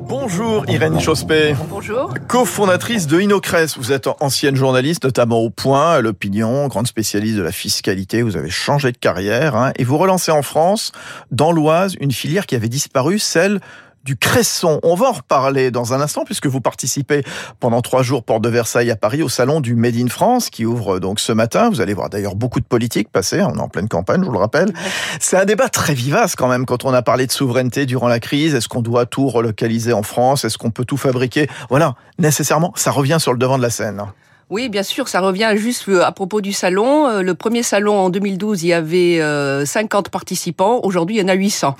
Bonjour 0.00 0.64
Irène 0.68 1.00
Chospé. 1.00 1.54
Bonjour. 1.68 2.14
Cofondatrice 2.28 3.06
de 3.06 3.20
Inocres. 3.20 3.76
Vous 3.76 3.92
êtes 3.92 4.08
ancienne 4.20 4.54
journaliste, 4.54 5.04
notamment 5.04 5.38
au 5.38 5.50
Point, 5.50 5.92
à 5.94 6.00
l'Opinion, 6.00 6.68
grande 6.68 6.86
spécialiste 6.86 7.36
de 7.36 7.42
la 7.42 7.52
fiscalité. 7.52 8.22
Vous 8.22 8.36
avez 8.36 8.50
changé 8.50 8.92
de 8.92 8.96
carrière 8.96 9.56
hein, 9.56 9.72
et 9.76 9.84
vous 9.84 9.98
relancez 9.98 10.30
en 10.30 10.42
France, 10.42 10.92
dans 11.30 11.52
l'Oise, 11.52 11.94
une 12.00 12.12
filière 12.12 12.46
qui 12.46 12.54
avait 12.54 12.68
disparu, 12.68 13.18
celle 13.18 13.60
du 14.08 14.16
Cresson. 14.16 14.80
On 14.84 14.94
va 14.94 15.08
en 15.08 15.12
reparler 15.12 15.70
dans 15.70 15.92
un 15.92 16.00
instant 16.00 16.24
puisque 16.24 16.46
vous 16.46 16.62
participez 16.62 17.22
pendant 17.60 17.82
trois 17.82 18.02
jours 18.02 18.24
porte 18.24 18.42
de 18.42 18.48
Versailles 18.48 18.90
à 18.90 18.96
Paris 18.96 19.22
au 19.22 19.28
salon 19.28 19.60
du 19.60 19.74
Made 19.74 19.96
in 19.96 20.08
France 20.08 20.48
qui 20.48 20.64
ouvre 20.64 20.98
donc 20.98 21.20
ce 21.20 21.30
matin. 21.30 21.68
Vous 21.68 21.82
allez 21.82 21.92
voir 21.92 22.08
d'ailleurs 22.08 22.34
beaucoup 22.34 22.58
de 22.60 22.64
politiques 22.64 23.10
passer. 23.10 23.42
On 23.42 23.54
est 23.56 23.60
en 23.60 23.68
pleine 23.68 23.86
campagne, 23.86 24.22
je 24.22 24.24
vous 24.24 24.32
le 24.32 24.38
rappelle. 24.38 24.72
C'est 25.20 25.36
un 25.36 25.44
débat 25.44 25.68
très 25.68 25.92
vivace 25.92 26.36
quand 26.36 26.48
même 26.48 26.64
quand 26.64 26.86
on 26.86 26.94
a 26.94 27.02
parlé 27.02 27.26
de 27.26 27.32
souveraineté 27.32 27.84
durant 27.84 28.08
la 28.08 28.18
crise. 28.18 28.54
Est-ce 28.54 28.68
qu'on 28.68 28.80
doit 28.80 29.04
tout 29.04 29.28
relocaliser 29.28 29.92
en 29.92 30.02
France? 30.02 30.46
Est-ce 30.46 30.56
qu'on 30.56 30.70
peut 30.70 30.86
tout 30.86 30.96
fabriquer? 30.96 31.46
Voilà, 31.68 31.94
nécessairement, 32.18 32.72
ça 32.76 32.92
revient 32.92 33.18
sur 33.20 33.34
le 33.34 33.38
devant 33.38 33.58
de 33.58 33.62
la 33.62 33.68
scène. 33.68 34.06
Oui, 34.50 34.70
bien 34.70 34.82
sûr, 34.82 35.08
ça 35.08 35.20
revient 35.20 35.52
juste 35.56 35.90
euh, 35.90 36.02
à 36.02 36.10
propos 36.10 36.40
du 36.40 36.54
salon. 36.54 37.06
Euh, 37.06 37.22
le 37.22 37.34
premier 37.34 37.62
salon 37.62 37.98
en 37.98 38.08
2012, 38.08 38.62
il 38.62 38.68
y 38.68 38.72
avait 38.72 39.18
50 39.66 40.06
euh, 40.06 40.10
participants. 40.10 40.80
Aujourd'hui, 40.84 41.16
il 41.16 41.20
y 41.20 41.22
en 41.22 41.28
a 41.28 41.34
800. 41.34 41.76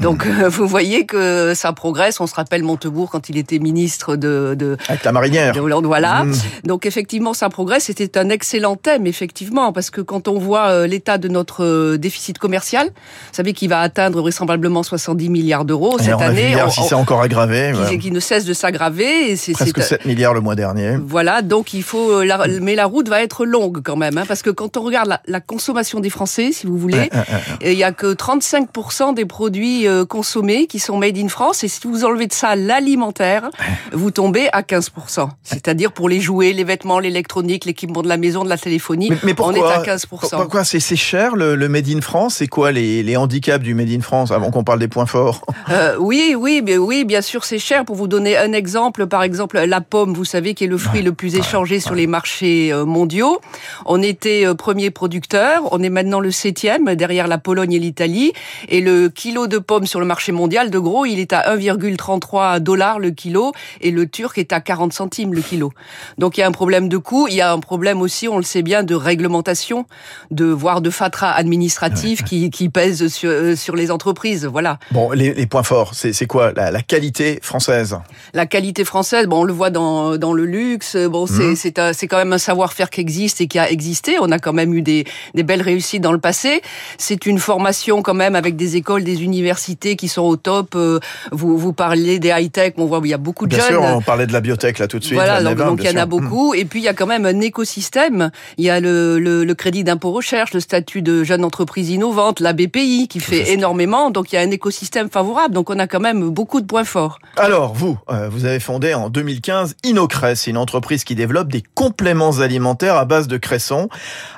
Donc, 0.00 0.26
vous 0.26 0.66
voyez 0.66 1.06
que 1.06 1.54
ça 1.54 1.72
progresse. 1.72 2.20
On 2.20 2.26
se 2.26 2.34
rappelle 2.34 2.62
Montebourg 2.62 3.10
quand 3.10 3.28
il 3.28 3.36
était 3.36 3.58
ministre 3.58 4.16
de... 4.16 4.54
de 4.58 4.76
Avec 4.88 5.04
la 5.04 5.12
marinière. 5.12 5.52
De 5.52 5.60
Hollande, 5.60 5.86
voilà. 5.86 6.24
Mmh. 6.24 6.34
Donc, 6.64 6.86
effectivement, 6.86 7.34
ça 7.34 7.48
progresse. 7.48 7.84
C'était 7.84 8.18
un 8.18 8.28
excellent 8.28 8.76
thème, 8.76 9.06
effectivement, 9.06 9.72
parce 9.72 9.90
que 9.90 10.00
quand 10.00 10.28
on 10.28 10.38
voit 10.38 10.86
l'état 10.86 11.18
de 11.18 11.28
notre 11.28 11.96
déficit 11.96 12.38
commercial, 12.38 12.86
vous 12.88 12.92
savez 13.32 13.52
qu'il 13.52 13.68
va 13.68 13.80
atteindre 13.80 14.20
vraisemblablement 14.20 14.82
70 14.82 15.28
milliards 15.28 15.64
d'euros 15.64 15.98
cette 15.98 16.20
année. 16.20 16.50
Milliards, 16.50 16.72
si 16.72 16.82
c'est 16.82 16.94
encore 16.94 17.20
aggravé. 17.20 17.72
Qui, 17.88 17.98
qui, 17.98 18.10
ne 18.10 18.20
cesse 18.20 18.44
de 18.44 18.52
s'aggraver. 18.52 19.36
Presque 19.52 19.82
7 19.82 20.04
milliards 20.04 20.34
le 20.34 20.40
mois 20.40 20.54
dernier. 20.54 20.96
Voilà, 21.04 21.42
donc 21.42 21.74
il 21.74 21.82
faut 21.82 22.12
euh, 22.12 22.58
mais 22.60 22.74
la 22.74 22.86
route 22.86 23.08
va 23.08 23.22
être 23.22 23.44
longue 23.44 23.80
quand 23.82 23.96
même, 23.96 24.18
hein, 24.18 24.24
parce 24.26 24.42
que 24.42 24.50
quand 24.50 24.76
on 24.76 24.82
regarde 24.82 25.18
la, 25.26 25.40
consommation 25.40 26.00
des 26.00 26.10
Français, 26.10 26.52
si 26.52 26.66
vous 26.66 26.76
voulez, 26.76 27.10
il 27.64 27.72
y 27.72 27.84
a 27.84 27.92
que 27.92 28.14
35% 28.14 29.14
des 29.14 29.24
produits 29.24 29.87
euh, 29.88 30.04
consommés 30.04 30.66
qui 30.66 30.78
sont 30.78 30.98
made 30.98 31.16
in 31.18 31.28
France, 31.28 31.64
et 31.64 31.68
si 31.68 31.80
vous 31.86 32.04
enlevez 32.04 32.26
de 32.26 32.32
ça 32.32 32.54
l'alimentaire, 32.54 33.50
vous 33.92 34.10
tombez 34.10 34.48
à 34.52 34.62
15%. 34.62 35.28
C'est-à-dire 35.42 35.92
pour 35.92 36.08
les 36.08 36.20
jouets, 36.20 36.52
les 36.52 36.64
vêtements, 36.64 36.98
l'électronique, 36.98 37.64
l'équipement 37.64 38.02
de 38.02 38.08
la 38.08 38.16
maison, 38.16 38.44
de 38.44 38.48
la 38.48 38.58
téléphonie, 38.58 39.10
mais, 39.22 39.34
on 39.40 39.54
est 39.54 39.62
à 39.62 39.82
15%. 39.82 40.06
Pourquoi 40.06 40.64
c'est 40.64 40.96
cher 40.96 41.36
le, 41.36 41.56
made 41.68 41.88
in 41.88 42.00
France? 42.00 42.36
C'est 42.36 42.46
quoi 42.46 42.72
les, 42.72 43.02
les, 43.02 43.16
handicaps 43.16 43.64
du 43.64 43.74
made 43.74 43.90
in 43.90 44.00
France 44.00 44.30
avant 44.30 44.50
qu'on 44.50 44.64
parle 44.64 44.78
des 44.78 44.88
points 44.88 45.06
forts? 45.06 45.44
Euh, 45.70 45.96
Oui, 45.98 46.34
oui, 46.38 46.62
mais 46.64 46.76
oui, 46.76 47.04
bien 47.04 47.22
sûr 47.22 47.44
c'est 47.44 47.58
cher. 47.58 47.84
Pour 47.84 47.96
vous 47.96 48.08
donner 48.08 48.36
un 48.36 48.52
exemple, 48.52 49.06
par 49.06 49.22
exemple 49.22 49.58
la 49.58 49.80
pomme, 49.80 50.14
vous 50.14 50.24
savez, 50.24 50.54
qui 50.54 50.64
est 50.64 50.68
le 50.68 50.78
fruit 50.78 51.02
le 51.02 51.12
plus 51.12 51.36
échangé 51.36 51.80
sur 51.80 51.94
les 51.94 52.06
marchés 52.06 52.72
euh, 52.72 52.84
mondiaux. 52.84 53.40
On 53.86 54.02
était 54.02 54.44
premier 54.54 54.90
producteur, 54.90 55.68
on 55.72 55.82
est 55.82 55.90
maintenant 55.90 56.20
le 56.20 56.30
septième 56.30 56.94
derrière 56.94 57.26
la 57.26 57.38
Pologne 57.38 57.72
et 57.72 57.78
l'Italie. 57.78 58.32
Et 58.68 58.80
le 58.80 59.08
kilo 59.08 59.46
de 59.46 59.58
pommes 59.58 59.77
sur 59.86 60.00
le 60.00 60.06
marché 60.06 60.32
mondial, 60.32 60.70
de 60.70 60.78
gros, 60.78 61.06
il 61.06 61.18
est 61.18 61.32
à 61.32 61.54
1,33 61.56 62.60
dollars 62.60 62.98
le 62.98 63.10
kilo 63.10 63.52
et 63.80 63.90
le 63.90 64.08
turc 64.08 64.38
est 64.38 64.52
à 64.52 64.60
40 64.60 64.92
centimes 64.92 65.34
le 65.34 65.42
kilo. 65.42 65.72
Donc 66.18 66.36
il 66.36 66.40
y 66.40 66.42
a 66.42 66.46
un 66.46 66.52
problème 66.52 66.88
de 66.88 66.96
coût, 66.96 67.26
il 67.28 67.34
y 67.34 67.40
a 67.40 67.52
un 67.52 67.60
problème 67.60 68.00
aussi, 68.00 68.28
on 68.28 68.36
le 68.36 68.42
sait 68.42 68.62
bien, 68.62 68.82
de 68.82 68.94
réglementation, 68.94 69.86
de 70.30 70.46
voire 70.46 70.80
de 70.80 70.90
fatras 70.90 71.32
administratifs 71.32 72.24
qui, 72.24 72.50
qui 72.50 72.68
pèsent 72.68 73.08
sur, 73.08 73.30
euh, 73.30 73.56
sur 73.56 73.76
les 73.76 73.90
entreprises. 73.90 74.46
Voilà. 74.46 74.78
Bon, 74.90 75.10
les, 75.12 75.46
points 75.46 75.62
forts, 75.62 75.94
c'est 75.94 76.26
quoi? 76.26 76.52
La, 76.54 76.70
la, 76.70 76.82
qualité 76.82 77.38
française 77.42 77.98
La 78.34 78.46
qualité 78.46 78.84
française, 78.84 79.26
bon, 79.26 79.40
on 79.40 79.44
le 79.44 79.52
voit 79.52 79.70
dans, 79.70 80.16
dans 80.16 80.32
le 80.32 80.44
luxe. 80.44 80.96
Bon, 80.96 81.26
c'est 81.26 81.70
mmh. 81.70 81.92
c'est 81.92 82.08
quand 82.08 82.16
même 82.16 82.32
un 82.32 82.38
savoir-faire 82.38 82.90
qui 82.90 83.00
existe 83.00 83.40
et 83.40 83.46
qui 83.46 83.58
a 83.58 83.70
existé. 83.70 84.16
On 84.20 84.30
a 84.30 84.38
quand 84.38 84.52
même 84.52 84.74
eu 84.74 84.82
des, 84.82 85.04
des 85.34 85.42
belles 85.42 85.62
réussites 85.62 86.02
dans 86.02 86.12
le 86.12 86.18
passé. 86.18 86.62
C'est 86.96 87.26
une 87.26 87.38
formation 87.38 88.02
quand 88.02 88.14
même 88.14 88.34
avec 88.34 88.56
des 88.56 88.76
écoles, 88.76 89.04
des 89.04 89.22
universités 89.22 89.67
qui 89.76 90.08
sont 90.08 90.22
au 90.22 90.36
top. 90.36 90.74
Euh, 90.74 91.00
vous, 91.32 91.58
vous 91.58 91.72
parlez 91.72 92.18
des 92.18 92.28
high-tech, 92.28 92.74
on 92.76 92.86
voit 92.86 93.00
il 93.04 93.10
y 93.10 93.14
a 93.14 93.18
beaucoup 93.18 93.46
de 93.46 93.54
bien 93.56 93.64
jeunes. 93.64 93.82
Sûr, 93.82 93.82
on 93.82 94.00
parlait 94.02 94.26
de 94.26 94.32
la 94.32 94.40
biotech 94.40 94.78
là 94.78 94.88
tout 94.88 94.98
de 94.98 95.04
suite. 95.04 95.18
Voilà, 95.18 95.42
donc, 95.42 95.80
il 95.82 95.90
y 95.90 95.94
en 95.94 96.00
a 96.00 96.06
beaucoup. 96.06 96.54
Et 96.54 96.64
puis 96.64 96.80
il 96.80 96.84
y 96.84 96.88
a 96.88 96.94
quand 96.94 97.06
même 97.06 97.26
un 97.26 97.40
écosystème. 97.40 98.30
Il 98.56 98.64
y 98.64 98.70
a 98.70 98.80
le, 98.80 99.18
le, 99.18 99.44
le 99.44 99.54
crédit 99.54 99.84
d'impôt 99.84 100.12
recherche, 100.12 100.52
le 100.54 100.60
statut 100.60 101.02
de 101.02 101.24
jeune 101.24 101.44
entreprise 101.44 101.90
innovante, 101.90 102.40
la 102.40 102.52
BPI 102.52 103.08
qui 103.08 103.20
fait 103.20 103.52
énormément. 103.52 104.10
Donc 104.10 104.32
il 104.32 104.36
y 104.36 104.38
a 104.38 104.42
un 104.42 104.50
écosystème 104.50 105.10
favorable. 105.10 105.54
Donc 105.54 105.70
on 105.70 105.78
a 105.78 105.86
quand 105.86 106.00
même 106.00 106.30
beaucoup 106.30 106.60
de 106.60 106.66
points 106.66 106.84
forts. 106.84 107.18
Alors 107.36 107.74
vous, 107.74 107.98
euh, 108.10 108.28
vous 108.28 108.44
avez 108.44 108.60
fondé 108.60 108.94
en 108.94 109.10
2015 109.10 109.76
Inocres, 109.84 110.46
une 110.46 110.56
entreprise 110.56 111.04
qui 111.04 111.14
développe 111.14 111.48
des 111.48 111.62
compléments 111.74 112.38
alimentaires 112.38 112.96
à 112.96 113.04
base 113.04 113.28
de 113.28 113.36
cresson. 113.36 113.88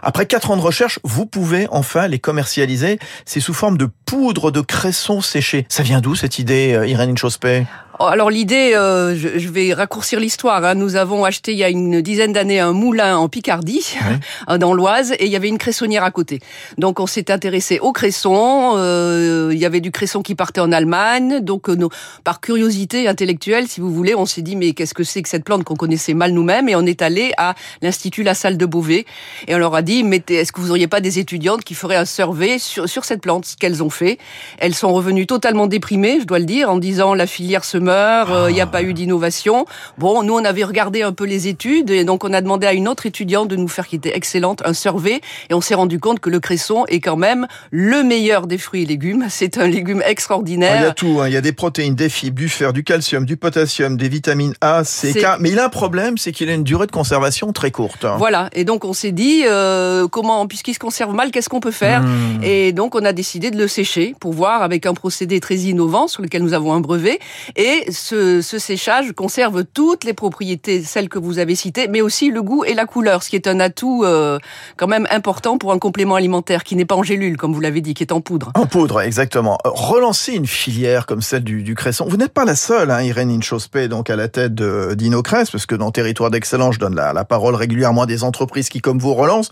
Après 0.03 0.27
quatre 0.27 0.51
ans 0.51 0.57
de 0.57 0.63
recherche, 0.63 0.99
vous 1.05 1.27
pouvez 1.27 1.67
enfin 1.71 2.09
les 2.09 2.19
commercialiser. 2.19 2.99
C'est 3.25 3.41
sous 3.41 3.55
forme 3.55 3.79
de 3.79 3.89
poudre 4.11 4.51
de 4.51 4.61
cresson 4.61 5.21
séché. 5.21 5.67
Ça 5.69 5.85
vient 5.85 6.01
d'où 6.01 6.17
cette 6.17 6.41
idée, 6.41 6.75
euh, 6.75 6.85
Irène 6.85 7.17
Chospé 7.17 7.65
Oh, 8.03 8.07
alors 8.07 8.31
l'idée, 8.31 8.73
euh, 8.75 9.15
je, 9.15 9.49
vais 9.51 9.75
raccourcir 9.75 10.19
l'histoire. 10.19 10.65
Hein. 10.65 10.75
Nous 10.75 10.97
avons 10.97 11.27
acheté 11.27 11.53
il 11.53 11.59
y 11.59 11.65
a 11.65 11.69
une 11.69 12.01
dizaine 12.01 12.33
d'années 12.33 12.59
un 12.59 12.73
moulin 12.73 13.19
en 13.19 13.29
Picardie, 13.29 13.95
dans 14.59 14.73
l'Oise, 14.73 15.13
et 15.13 15.27
il 15.27 15.31
y 15.31 15.37
avait 15.37 15.49
une 15.49 15.59
cressonnière 15.59 16.03
à 16.03 16.11
côté. 16.11 16.41
Donc 16.79 16.99
on 16.99 17.07
s'est 17.07 17.31
intéressé 17.31 17.79
au 17.79 17.93
cresson. 17.93 18.73
Euh, 18.79 19.30
y 19.61 19.67
avait 19.67 19.81
du 19.81 19.91
cresson 19.91 20.23
qui 20.23 20.35
partait 20.35 20.61
en 20.61 20.73
Allemagne. 20.73 21.41
Donc 21.41 21.69
euh, 21.69 21.89
par 22.25 22.41
curiosité 22.41 23.09
intellectuelle, 23.09 23.69
si 23.69 23.81
vous 23.81 23.93
voulez, 23.93 24.15
on 24.15 24.27
s'est 24.27 24.43
dit 24.43 24.57
mais 24.57 24.73
qu'est-ce 24.73 24.95
que 24.95 25.05
c'est 25.05 25.23
que 25.23 25.29
cette 25.29 25.45
plante 25.45 25.65
qu'on 25.65 25.77
connaissait 25.77 26.15
mal 26.15 26.33
nous-mêmes? 26.33 26.69
Et 26.69 26.77
on 26.77 26.87
est 26.87 27.03
allé 27.03 27.33
à 27.37 27.55
l'institut 27.83 28.23
La 28.23 28.35
Salle 28.35 28.57
de 28.57 28.67
Beauvais 28.67 29.05
et 29.49 29.55
on 29.55 29.59
leur 29.59 29.75
a 29.75 29.83
dit 29.83 30.05
mais 30.05 30.23
est-ce 30.29 30.53
que 30.53 30.61
vous 30.61 30.71
auriez 30.71 30.89
pas 30.89 31.01
des 31.01 31.19
étudiantes 31.19 31.65
qui 31.65 31.75
feraient 31.75 31.97
un 31.97 32.05
survey 32.05 32.59
sur, 32.59 32.89
sur 32.89 33.05
cette 33.05 33.21
plante 33.21 33.45
Ce 33.45 33.57
qu'elles 33.57 33.83
ont 33.83 33.91
fait? 33.91 34.19
Elles 34.59 34.75
sont 34.75 34.93
revenues 34.93 35.27
totalement 35.27 35.67
déprimées, 35.67 36.21
je 36.21 36.27
dois 36.27 36.39
le 36.39 36.45
dire, 36.45 36.71
en 36.71 36.79
disant 36.79 37.15
la 37.15 37.27
filière 37.27 37.65
se 37.65 37.79
meurt 37.79 38.31
il 38.49 38.55
n'y 38.55 38.61
a 38.61 38.67
pas 38.67 38.83
eu 38.83 38.95
d'innovation. 38.95 39.67
Bon, 39.99 40.23
nous, 40.23 40.35
on 40.35 40.45
avait 40.45 40.65
regardé 40.65 41.03
un 41.03 41.13
peu 41.13 41.25
les 41.25 41.49
études 41.49 41.91
et 41.91 42.05
donc 42.05 42.25
on 42.25 42.33
a 42.33 42.41
demandé 42.41 42.67
à 42.67 42.73
une 42.73 42.89
autre 42.89 43.07
étudiante 43.07 43.49
de 43.49 43.57
nous 43.57 43.69
faire, 43.69 43.87
qui 43.87 43.97
était 43.97 44.17
excellente, 44.17 44.63
un 44.65 44.73
survey 44.73 45.21
et 45.49 45.55
on 45.55 45.61
s'est 45.61 45.75
rendu 45.75 45.99
compte 45.99 46.21
que 46.21 46.31
le 46.31 46.41
cresson 46.41 46.85
est 46.89 47.01
quand 47.01 47.17
même 47.17 47.47
le 47.71 48.03
meilleur 48.03 48.47
des 48.47 48.59
fruits 48.59 48.83
et 48.83 48.87
légumes. 48.87 49.27
Un 49.59 49.67
légume 49.67 50.03
extraordinaire. 50.05 50.81
Il 50.81 50.83
y 50.83 50.87
a 50.87 50.93
tout, 50.93 51.21
hein. 51.21 51.29
il 51.29 51.35
y 51.35 51.37
a 51.37 51.41
des 51.41 51.53
protéines, 51.53 51.95
des 51.95 52.09
fibres, 52.09 52.37
du 52.37 52.49
fer, 52.49 52.73
du 52.73 52.85
calcium, 52.85 53.25
du 53.25 53.37
potassium, 53.37 53.97
des 53.97 54.09
vitamines 54.09 54.55
A, 54.61 54.85
C, 54.85 55.15
K. 55.15 55.39
Mais 55.41 55.51
il 55.51 55.59
a 55.59 55.67
un 55.67 55.69
problème, 55.69 56.19
c'est 56.19 56.33
qu'il 56.33 56.49
a 56.51 56.55
une 56.55 56.65
durée 56.65 56.87
de 56.87 56.93
conservation 56.93 57.53
très 57.53 57.71
courte. 57.71 58.07
Voilà, 58.19 58.51
et 58.53 58.65
donc 58.65 58.85
on 58.85 58.93
s'est 58.93 59.13
dit, 59.13 59.43
euh, 59.47 60.09
comment, 60.09 60.47
puisqu'il 60.47 60.75
se 60.75 60.79
conserve 60.79 61.15
mal, 61.15 61.31
qu'est-ce 61.31 61.49
qu'on 61.49 61.61
peut 61.61 61.71
faire 61.71 62.03
hmm. 62.03 62.43
Et 62.43 62.73
donc 62.73 62.95
on 62.95 63.05
a 63.05 63.13
décidé 63.13 63.51
de 63.51 63.59
le 63.59 63.69
sécher 63.69 64.15
pour 64.21 64.33
voir 64.33 64.63
avec 64.63 64.87
un 64.87 64.95
procédé 64.95 65.41
très 65.41 65.57
innovant 65.57 66.09
sur 66.09 66.23
lequel 66.23 66.43
nous 66.43 66.55
avons 66.55 66.73
un 66.73 66.81
brevet 66.81 67.19
et 67.57 67.91
ce, 67.91 68.41
séchage 68.43 69.13
conserve 69.13 69.65
toutes 69.65 70.05
les 70.05 70.13
propriétés, 70.13 70.83
celles 70.83 71.09
que 71.09 71.19
vous 71.19 71.39
avez 71.39 71.55
citées, 71.55 71.89
mais 71.89 72.01
aussi 72.01 72.31
le 72.31 72.43
goût 72.43 72.65
et 72.65 72.75
la 72.75 72.85
couleur, 72.85 73.23
ce 73.23 73.31
qui 73.31 73.37
est 73.37 73.47
un 73.47 73.61
atout 73.61 74.03
euh, 74.05 74.39
quand 74.77 74.87
même 74.87 75.07
important 75.11 75.59
pour 75.59 75.73
un 75.73 75.79
complément 75.79 76.15
alimentaire 76.15 76.65
qui 76.65 76.77
n'est 76.77 76.85
pas 76.85 76.95
en 76.95 77.03
gélule, 77.03 77.37
comme 77.37 77.53
vous 77.53 77.61
l'avez 77.61 77.81
dit, 77.81 77.95
qui 77.95 78.03
est 78.03 78.13
en 78.13 78.21
poudre. 78.21 78.53
En 78.55 78.67
poudre, 78.67 79.01
exactement. 79.01 79.40
Euh, 79.49 79.71
relancer 79.71 80.33
une 80.33 80.47
filière 80.47 81.07
comme 81.07 81.23
celle 81.23 81.45
du, 81.45 81.75
cresson, 81.75 82.07
vous 82.09 82.17
n'êtes 82.17 82.33
pas 82.33 82.45
la 82.45 82.57
seule, 82.57 82.91
hein, 82.91 83.03
Irène 83.03 83.31
Inchospé, 83.31 83.89
donc 83.89 84.11
à 84.11 84.17
la 84.17 84.29
tête 84.29 84.55
d'Inocres, 84.55 85.51
parce 85.51 85.67
que 85.67 85.75
dans 85.75 85.91
Territoire 85.91 86.31
d'Excellence, 86.31 86.75
je 86.75 86.81
donne 86.81 86.95
la, 86.95 87.25
parole 87.25 87.55
régulièrement 87.55 88.03
à 88.03 88.07
des 88.07 88.25
entreprises 88.25 88.69
qui, 88.69 88.81
comme 88.81 88.99
vous, 88.99 89.15
relancent. 89.15 89.51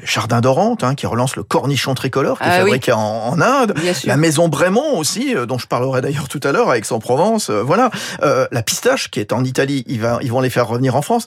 Le 0.00 0.06
Jardin 0.06 0.40
d'Orante, 0.40 0.84
hein, 0.84 0.94
qui 0.94 1.06
relance 1.06 1.36
le 1.36 1.42
cornichon 1.42 1.94
tricolore, 1.94 2.38
qui 2.38 2.44
est 2.44 2.50
ah 2.50 2.58
fabriqué 2.58 2.92
en, 2.92 3.40
Inde. 3.40 3.74
La 4.04 4.16
Maison 4.16 4.48
Brémont 4.48 4.98
aussi, 4.98 5.34
euh, 5.34 5.46
dont 5.46 5.58
je 5.58 5.66
parlerai 5.66 6.00
d'ailleurs 6.00 6.28
tout 6.28 6.40
à 6.42 6.52
l'heure, 6.52 6.70
avec 6.70 6.84
son 6.84 6.98
Provence 6.98 7.50
voilà. 7.50 7.90
Euh, 8.22 8.46
la 8.50 8.62
pistache, 8.62 9.10
qui 9.10 9.20
est 9.20 9.32
en 9.32 9.44
Italie, 9.44 9.84
ils, 9.86 10.00
vont 10.00 10.40
les 10.40 10.50
faire 10.50 10.66
revenir 10.66 10.96
en 10.96 11.02
France. 11.02 11.26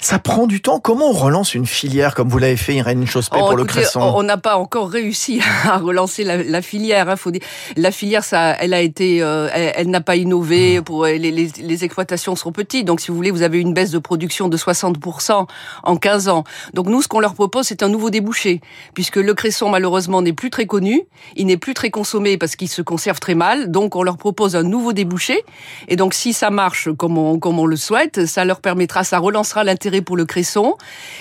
Ça 0.00 0.18
prend 0.18 0.46
du 0.46 0.60
temps. 0.60 0.78
Comment 0.78 1.10
on 1.10 1.12
relance 1.12 1.54
une 1.54 1.66
filière 1.66 2.14
comme 2.14 2.28
vous 2.28 2.38
l'avez 2.38 2.56
fait, 2.56 2.74
Irène 2.74 3.06
Chospé, 3.06 3.38
oh, 3.40 3.46
pour 3.46 3.56
le 3.56 3.64
cresson 3.64 4.00
On 4.00 4.22
n'a 4.22 4.36
pas 4.36 4.56
encore 4.56 4.90
réussi 4.90 5.40
à 5.64 5.78
relancer 5.78 6.24
la, 6.24 6.62
filière. 6.62 7.08
Hein, 7.08 7.16
faut 7.16 7.30
dire. 7.30 7.42
La 7.76 7.90
filière, 7.90 8.24
ça, 8.24 8.52
elle 8.60 8.74
a 8.74 8.80
été, 8.80 9.22
euh, 9.22 9.48
elle, 9.52 9.90
n'a 9.90 10.00
pas 10.00 10.16
innové. 10.16 10.80
Mmh. 10.80 10.84
Pour 10.84 11.06
les, 11.06 11.18
les, 11.18 11.50
les, 11.58 11.84
exploitations 11.84 12.36
sont 12.36 12.52
petites, 12.52 12.86
donc 12.86 13.00
si 13.00 13.10
vous 13.10 13.16
voulez, 13.16 13.30
vous 13.30 13.42
avez 13.42 13.60
une 13.60 13.72
baisse 13.72 13.90
de 13.90 13.98
production 13.98 14.48
de 14.48 14.56
60% 14.56 15.46
en 15.82 15.96
15 15.96 16.28
ans. 16.28 16.44
Donc 16.74 16.86
nous, 16.86 17.02
ce 17.02 17.08
qu'on 17.08 17.20
leur 17.20 17.34
propose, 17.34 17.66
c'est 17.66 17.82
un 17.82 17.88
nouveau 17.88 18.10
débouché, 18.10 18.60
puisque 18.94 19.16
le 19.16 19.34
cresson 19.34 19.68
malheureusement 19.68 20.22
n'est 20.22 20.32
plus 20.32 20.50
très 20.50 20.66
connu, 20.66 21.02
il 21.36 21.46
n'est 21.46 21.56
plus 21.56 21.74
très 21.74 21.90
consommé 21.90 22.36
parce 22.36 22.56
qu'il 22.56 22.68
se 22.68 22.82
conserve 22.82 23.20
très 23.20 23.34
mal. 23.34 23.70
Donc 23.70 23.96
on 23.96 24.02
leur 24.02 24.16
propose 24.16 24.56
un 24.56 24.62
nouveau 24.62 24.92
débouché. 24.92 25.42
Et 25.88 25.96
donc 25.96 26.14
si 26.14 26.32
ça 26.32 26.50
marche 26.50 26.88
comme 26.96 27.18
on, 27.18 27.38
comme 27.38 27.58
on 27.58 27.66
le 27.66 27.76
souhaite, 27.76 28.26
ça 28.26 28.44
leur 28.44 28.60
permettra, 28.60 29.04
ça 29.04 29.18
relancera 29.18 29.64
l'intérêt 29.64 29.85
pour 30.02 30.16
le 30.16 30.24
cresson 30.24 30.74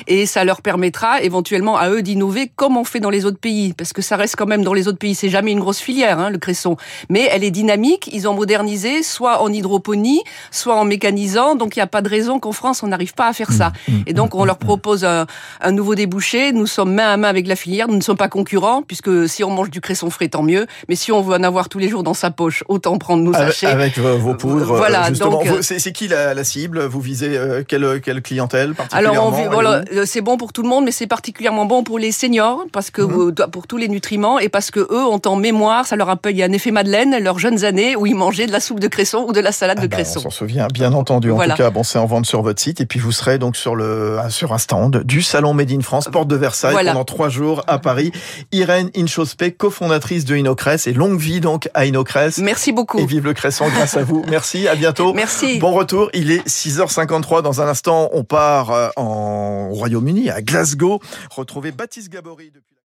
et 0.08 0.26
ça 0.26 0.44
leur 0.44 0.62
permettra 0.62 1.22
éventuellement 1.22 1.78
à 1.78 1.90
eux 1.90 2.02
d'innover 2.02 2.52
comme 2.56 2.78
on 2.78 2.84
fait 2.84 3.00
dans 3.00 3.10
les 3.10 3.26
autres 3.26 3.40
pays, 3.40 3.74
parce 3.74 3.94
que 3.94 4.02
ça 4.02 4.16
reste 4.16 4.36
quand 4.36 4.46
même 4.46 4.64
dans 4.64 4.74
les 4.74 4.88
autres 4.88 4.98
pays, 4.98 5.16
c'est 5.16 5.30
jamais 5.30 5.52
une 5.52 5.60
grosse 5.60 5.80
filière, 5.80 6.20
hein, 6.20 6.30
le 6.30 6.38
cresson, 6.38 6.78
mais 7.10 7.28
elle 7.32 7.44
est 7.44 7.52
dynamique. 7.52 8.10
Ils 8.12 8.28
ont 8.28 8.34
modernisé, 8.34 9.04
soit 9.04 9.42
en 9.42 9.52
hydroponie, 9.52 10.22
soit 10.52 10.76
en 10.76 10.86
mécanisant, 10.86 11.56
donc 11.56 11.76
il 11.76 11.80
n'y 11.80 11.84
a 11.84 11.88
pas 11.88 12.02
de 12.02 12.10
raison 12.10 12.40
qu'en 12.40 12.52
France 12.52 12.84
on 12.84 12.88
n'arrive 12.88 13.14
pas 13.14 13.28
à 13.28 13.34
faire 13.34 13.52
ça. 13.52 13.72
Mmh, 13.88 13.92
mmh, 13.92 14.04
et 14.08 14.14
donc 14.14 14.36
on 14.36 14.46
leur 14.46 14.58
propose 14.58 15.06
un, 15.06 15.26
un 15.62 15.72
nouveau 15.72 15.96
débouché. 15.96 16.52
Nous 16.52 16.68
sommes 16.68 16.94
main 16.94 17.14
à 17.14 17.18
main 17.18 17.30
avec 17.30 17.48
la 17.48 17.56
filière, 17.56 17.88
nous 17.88 17.98
ne 17.98 18.02
sommes 18.02 18.18
pas 18.18 18.30
concurrents, 18.30 18.82
puisque 18.82 19.30
si 19.30 19.44
on 19.44 19.52
mange 19.52 19.70
du 19.70 19.82
cresson 19.82 20.10
frais, 20.10 20.28
tant 20.28 20.44
mieux. 20.44 20.66
Mais 20.90 20.96
si 20.96 21.12
on 21.12 21.22
veut 21.22 21.36
en 21.36 21.44
avoir 21.44 21.70
tous 21.70 21.80
les 21.80 21.90
jours 21.90 22.04
dans 22.04 22.14
sa 22.14 22.32
poche, 22.32 22.64
autant 22.68 22.98
prendre 22.98 23.24
nos 23.24 23.34
sachets. 23.34 23.68
Avec, 23.68 23.98
vos 23.98 24.34
poudres. 24.34 24.76
Voilà. 24.76 25.10
Justement, 25.10 25.42
c'est 25.62 25.92
qui 25.92 26.08
la, 26.08 26.34
la, 26.34 26.44
cible? 26.44 26.86
Vous 26.86 27.02
visez 27.02 27.38
euh, 27.38 27.64
quelle, 27.68 28.02
quelle 28.02 28.22
clientèle 28.22 28.55
Alors, 28.92 29.32
voilà, 29.52 29.84
euh, 29.94 30.04
c'est 30.06 30.22
bon 30.22 30.38
pour 30.38 30.54
tout 30.54 30.64
le 30.64 30.70
monde, 30.70 30.86
mais 30.86 30.92
c'est 30.92 31.08
particulièrement 31.08 31.66
bon 31.66 31.84
pour 31.84 32.00
les 32.00 32.12
seniors 32.12 32.66
parce 32.72 32.92
que 32.92 33.02
mmh. 33.02 33.50
pour 33.52 33.68
tous 33.68 33.78
les 33.78 33.88
nutriments 33.88 34.40
et 34.40 34.50
parce 34.50 34.72
que 34.72 34.80
eux 34.80 35.06
ont 35.06 35.22
en 35.26 35.36
mémoire, 35.36 35.86
ça 35.86 35.96
leur 35.96 36.08
rappelle 36.08 36.42
un 36.42 36.52
effet 36.52 36.72
Madeleine, 36.72 37.18
leurs 37.22 37.40
jeunes 37.40 37.64
années 37.64 37.96
où 37.96 38.06
ils 38.06 38.16
mangeaient 38.16 38.48
de 38.48 38.52
la 38.52 38.60
soupe 38.60 38.80
de 38.80 38.88
cresson 38.88 39.26
ou 39.28 39.34
de 39.34 39.40
la 39.40 39.52
salade 39.52 39.78
ah 39.80 39.84
de 39.84 39.88
bah, 39.88 39.98
cresson. 39.98 40.20
On 40.20 40.24
s'en 40.24 40.30
souvient, 40.30 40.68
bien 40.74 40.94
entendu. 40.94 41.32
En 41.32 41.40
tout 41.40 41.56
cas, 41.56 41.70
bon, 41.70 41.84
c'est 41.84 42.00
en 42.00 42.06
vente 42.06 42.26
sur 42.26 42.42
votre 42.42 42.62
site 42.62 42.82
et 42.82 42.86
puis 42.86 43.00
vous 43.00 43.12
serez 43.12 43.38
donc 43.38 43.56
sur 43.56 43.76
le 43.76 44.18
sur 44.30 44.54
un 44.54 44.58
stand 44.58 45.04
du 45.04 45.22
salon 45.22 45.54
Made 45.54 45.72
in 45.72 45.82
France, 45.82 46.08
porte 46.12 46.28
de 46.28 46.36
Versailles, 46.36 46.76
pendant 46.86 47.06
trois 47.06 47.30
jours 47.30 47.64
à 47.68 47.80
Paris. 47.80 48.12
Irène 48.52 48.90
Inchospé, 48.96 49.52
cofondatrice 49.52 50.26
de 50.26 50.36
Inocress 50.36 50.88
et 50.88 50.94
longue 50.94 51.20
vie 51.20 51.40
donc 51.40 51.70
à 51.74 51.86
Inocress. 51.86 52.40
Merci 52.40 52.72
beaucoup. 52.72 53.00
Et 53.00 53.06
vive 53.06 53.26
le 53.26 53.34
cresson 53.34 53.66
grâce 53.68 53.98
à 53.98 54.04
vous. 54.04 54.24
Merci, 54.30 54.68
à 54.68 54.76
bientôt. 54.76 55.14
Merci. 55.16 55.60
Bon 55.60 55.72
retour. 55.72 56.10
Il 56.14 56.32
est 56.32 56.46
6h53. 56.48 57.42
Dans 57.42 57.62
un 57.62 57.68
instant, 57.68 58.10
on 58.14 58.24
part 58.24 58.45
euh, 58.46 58.90
en 58.96 59.70
Royaume-Uni, 59.70 60.30
à 60.30 60.42
Glasgow. 60.42 61.00
Retrouvez 61.32 61.72
Baptiste 61.72 62.10
Gabory 62.10 62.52
depuis 62.52 62.75